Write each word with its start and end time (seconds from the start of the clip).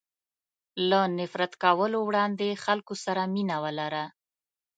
له 0.89 0.99
نفرت 1.17 1.53
کولو 1.63 1.99
وړاندې 2.05 2.59
خلکو 2.63 2.93
سره 3.05 3.21
مینه 3.33 3.57
ولره. 3.63 4.05